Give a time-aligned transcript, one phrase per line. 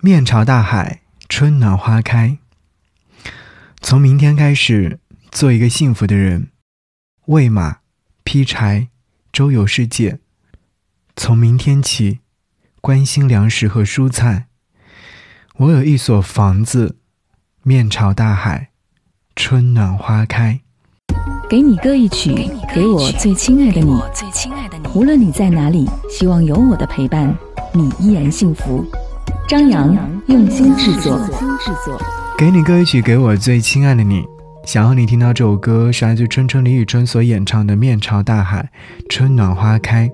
[0.00, 2.38] 面朝大海，春暖花开。
[3.80, 5.00] 从明天开始，
[5.32, 6.50] 做一个幸福的人，
[7.26, 7.78] 喂马，
[8.22, 8.90] 劈柴，
[9.32, 10.20] 周游世界。
[11.16, 12.20] 从明天起，
[12.80, 14.46] 关心粮食和蔬菜。
[15.56, 16.98] 我有一所房子，
[17.64, 18.68] 面朝大海，
[19.34, 20.60] 春暖花开。
[21.50, 24.00] 给你歌一曲，给我最亲爱的你。
[24.94, 27.36] 无论你在哪里，希望有我的陪伴，
[27.74, 28.86] 你依然幸福。
[29.48, 29.96] 张扬
[30.26, 31.18] 用心制作。
[32.36, 34.22] 给你歌一曲，给我最亲爱的你。
[34.66, 38.68] 想要你听到这首歌，是来自春春李宇春所演唱的《面朝大海，
[39.08, 40.06] 春暖花开》。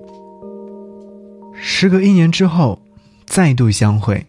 [1.53, 2.79] 时隔一年之后，
[3.27, 4.25] 再度相会，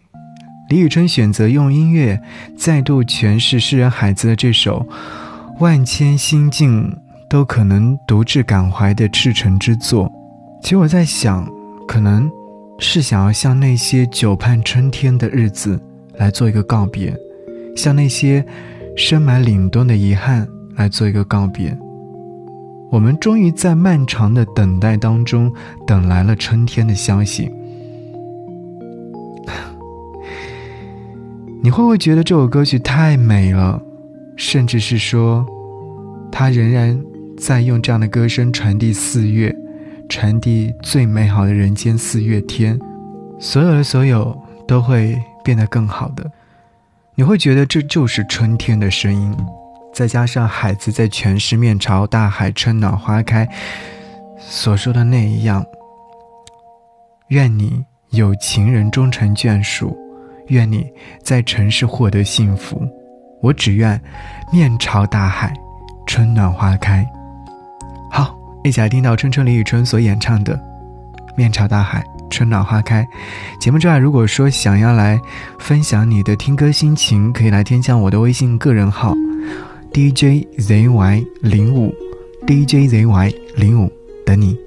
[0.70, 2.20] 李宇春选择用音乐
[2.58, 4.84] 再度诠释诗人海子的这首
[5.60, 6.92] 万千心境
[7.30, 10.10] 都可能独自感怀的赤诚之作。
[10.64, 11.48] 其实我在想，
[11.86, 12.28] 可能。
[12.78, 15.80] 是想要向那些久盼春天的日子
[16.18, 17.14] 来做一个告别，
[17.74, 18.44] 向那些
[18.96, 21.76] 深埋凛冬的遗憾来做一个告别。
[22.90, 25.52] 我们终于在漫长的等待当中
[25.86, 27.50] 等来了春天的消息。
[31.62, 33.82] 你会不会觉得这首歌曲太美了？
[34.36, 35.46] 甚至是说，
[36.30, 37.02] 他仍然
[37.38, 39.55] 在用这样的歌声传递四月？
[40.16, 42.80] 传递最美好的人间四月天，
[43.38, 44.34] 所有的所有
[44.66, 45.14] 都会
[45.44, 46.24] 变得更好的。
[47.14, 49.36] 你会觉得这就是春天的声音，
[49.92, 53.46] 再加上海子在全市面朝大海，春暖花开
[54.38, 55.62] 所说的那一样。
[57.28, 59.94] 愿你有情人终成眷属，
[60.46, 60.90] 愿你
[61.22, 62.80] 在城市获得幸福。
[63.42, 64.00] 我只愿
[64.50, 65.52] 面朝大海，
[66.06, 67.06] 春暖花开。
[68.10, 68.34] 好
[68.66, 70.52] 一起来听到春春李宇春所演唱的
[71.36, 73.06] 《面朝大海，春暖花开》。
[73.60, 75.20] 节目之外，如果说想要来
[75.60, 79.14] 分享你的听歌心情，可以来添加我的微信个人号
[79.92, 81.94] DJZY 零五
[82.44, 83.92] DJZY 零五
[84.24, 84.58] 等你。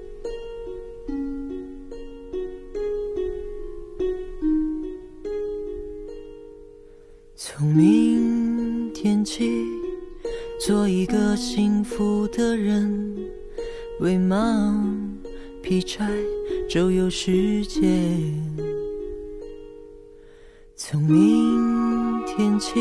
[7.36, 9.52] 从明天起，
[10.66, 13.14] 做一个幸福的人。
[14.02, 14.74] 喂马，
[15.62, 16.10] 劈柴，
[16.70, 17.82] 周游世界。
[20.74, 22.80] 从明天起，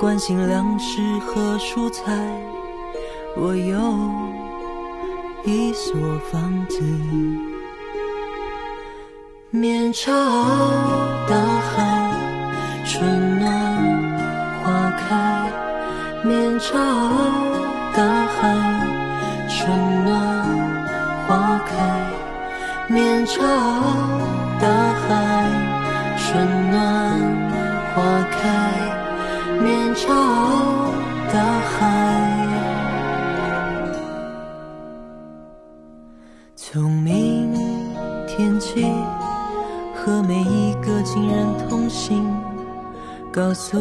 [0.00, 2.12] 关心粮食和蔬菜。
[3.36, 3.78] 我有
[5.44, 5.94] 一所
[6.32, 6.82] 房子，
[9.50, 10.12] 面朝
[11.28, 13.52] 大海，春暖
[14.64, 15.48] 花开。
[16.24, 16.74] 面朝
[17.94, 19.01] 大海。
[19.64, 20.10] 春暖
[21.24, 21.72] 花开，
[22.88, 23.40] 面朝
[24.60, 25.08] 大海。
[26.18, 26.80] 春暖
[27.94, 28.02] 花
[28.32, 28.40] 开，
[29.62, 30.08] 面朝
[31.32, 31.78] 大海。
[36.56, 37.54] 从明
[38.26, 38.92] 天起，
[39.94, 42.26] 和每一个亲人通信，
[43.30, 43.78] 告诉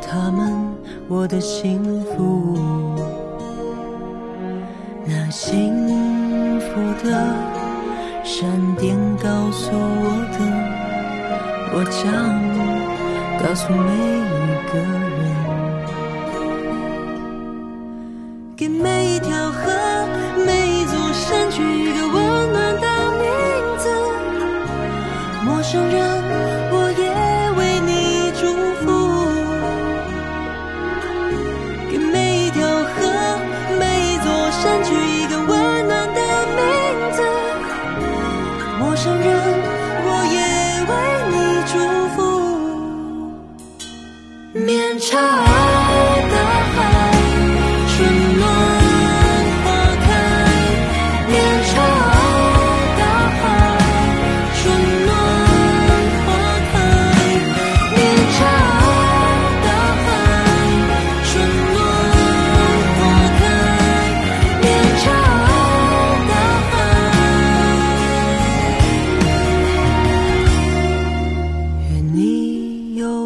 [0.00, 0.54] 他们
[1.06, 2.56] 我的幸福。
[5.36, 6.66] 幸福
[7.02, 7.10] 的
[8.22, 10.38] 闪电告诉我的，
[11.74, 12.00] 我将
[13.42, 13.90] 告诉每
[14.30, 14.32] 一
[14.70, 15.33] 个人，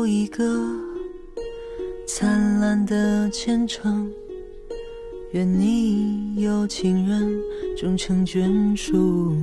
[0.09, 0.43] 一个
[2.07, 4.11] 灿烂的前程，
[5.33, 7.39] 愿你有情人
[7.77, 9.37] 终成眷属，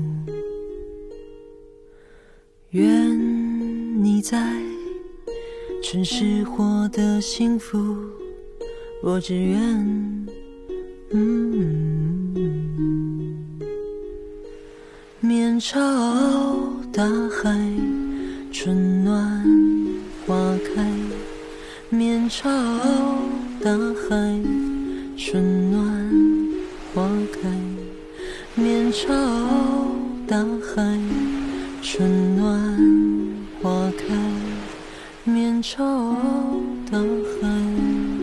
[2.72, 4.60] 愿你在
[5.84, 7.96] 城市获得幸福。
[9.04, 10.28] 我只愿，
[11.12, 12.26] 嗯
[15.20, 15.80] 面朝
[16.92, 17.56] 大海，
[20.66, 20.84] 开，
[21.90, 22.50] 面朝
[23.62, 23.72] 大
[24.10, 24.42] 海。
[25.18, 25.80] 春暖
[26.94, 27.50] 花开，
[28.62, 29.14] 面朝
[30.28, 31.00] 大海。
[31.82, 32.60] 春暖
[33.62, 36.16] 花开，面朝
[36.92, 38.15] 大海。